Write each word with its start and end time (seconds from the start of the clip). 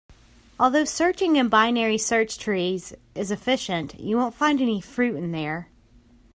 Although 0.59 0.85
searching 0.85 1.35
in 1.35 1.47
binary 1.47 1.99
search 1.99 2.39
trees 2.39 2.95
is 3.13 3.29
efficient, 3.29 3.99
you 3.99 4.17
won't 4.17 4.33
find 4.33 4.59
any 4.59 4.81
fruit 4.81 5.15
in 5.15 5.31
there. 5.31 5.69